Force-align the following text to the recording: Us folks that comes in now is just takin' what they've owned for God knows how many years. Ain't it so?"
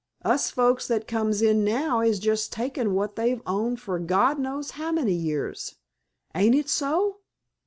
Us 0.25 0.49
folks 0.49 0.87
that 0.87 1.07
comes 1.07 1.43
in 1.43 1.63
now 1.63 1.99
is 2.01 2.17
just 2.17 2.51
takin' 2.51 2.95
what 2.95 3.15
they've 3.15 3.39
owned 3.45 3.79
for 3.79 3.99
God 3.99 4.39
knows 4.39 4.71
how 4.71 4.91
many 4.91 5.13
years. 5.13 5.75
Ain't 6.33 6.55
it 6.55 6.69
so?" 6.69 7.19